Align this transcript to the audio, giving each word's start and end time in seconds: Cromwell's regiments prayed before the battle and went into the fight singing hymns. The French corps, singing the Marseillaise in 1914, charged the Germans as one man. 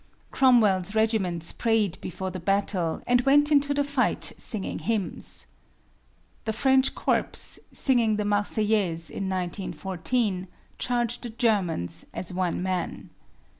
Cromwell's 0.31 0.95
regiments 0.95 1.51
prayed 1.51 2.01
before 2.01 2.31
the 2.31 2.39
battle 2.39 3.03
and 3.05 3.21
went 3.21 3.51
into 3.51 3.71
the 3.71 3.83
fight 3.83 4.31
singing 4.35 4.79
hymns. 4.79 5.45
The 6.45 6.53
French 6.53 6.95
corps, 6.95 7.59
singing 7.71 8.15
the 8.15 8.25
Marseillaise 8.25 9.11
in 9.11 9.29
1914, 9.29 10.47
charged 10.79 11.21
the 11.21 11.29
Germans 11.29 12.07
as 12.15 12.33
one 12.33 12.63
man. 12.63 13.11